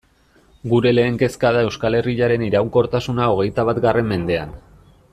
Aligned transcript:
Gure 0.71 0.93
lehen 0.95 1.19
kezka 1.23 1.51
da 1.57 1.61
Euskal 1.67 1.97
Herriaren 1.99 2.47
iraunkortasuna 2.49 3.31
hogeita 3.37 3.67
batgarren 3.71 4.11
mendean. 4.15 4.61